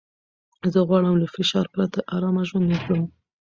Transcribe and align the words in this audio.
زه 0.73 0.79
غواړم 0.87 1.15
له 1.23 1.27
فشار 1.35 1.65
پرته 1.73 1.99
ارامه 2.15 2.43
ژوند 2.49 2.67
وکړم. 2.69 3.03